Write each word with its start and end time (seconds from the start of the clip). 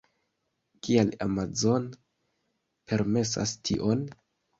Kial 0.85 1.11
Amazon 1.25 1.85
permesas 2.93 3.55
tion? 3.69 4.03